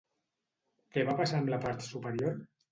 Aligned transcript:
Què 0.95 1.05
va 1.11 1.15
passar 1.21 1.43
amb 1.43 1.53
la 1.57 1.63
part 1.69 1.87
superior? 1.93 2.45